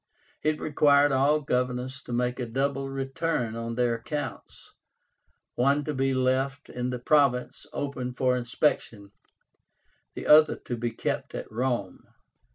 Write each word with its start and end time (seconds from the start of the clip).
It 0.41 0.59
required 0.59 1.11
all 1.11 1.41
governors 1.41 2.01
to 2.05 2.11
make 2.11 2.39
a 2.39 2.47
double 2.47 2.89
return 2.89 3.55
of 3.55 3.75
their 3.75 3.93
accounts, 3.97 4.73
one 5.53 5.83
to 5.83 5.93
be 5.93 6.15
left 6.15 6.69
in 6.69 6.89
the 6.89 6.97
province 6.97 7.67
open 7.71 8.15
for 8.15 8.35
inspection, 8.35 9.11
the 10.15 10.25
other 10.25 10.55
to 10.55 10.75
be 10.75 10.89
kept 10.89 11.35
at 11.35 11.51
Rome. 11.51 12.01